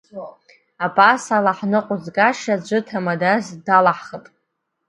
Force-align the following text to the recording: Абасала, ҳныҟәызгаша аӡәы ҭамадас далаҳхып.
Абасала, 0.85 1.51
ҳныҟәызгаша 1.57 2.53
аӡәы 2.55 2.79
ҭамадас 2.87 3.45
далаҳхып. 3.65 4.25